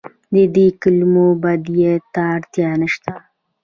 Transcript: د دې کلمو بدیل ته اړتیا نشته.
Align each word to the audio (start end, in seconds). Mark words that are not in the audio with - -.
د 0.33 0.35
دې 0.55 0.67
کلمو 0.81 1.27
بدیل 1.43 1.95
ته 2.13 2.21
اړتیا 2.35 2.69
نشته. 2.81 3.13